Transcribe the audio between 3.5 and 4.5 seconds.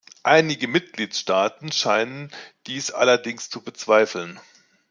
zu bezweifeln.